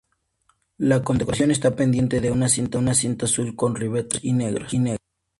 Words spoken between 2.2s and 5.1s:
de una cinta azul con ribetes blancos y negros.